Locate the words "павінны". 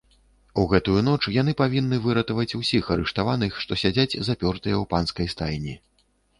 1.59-1.99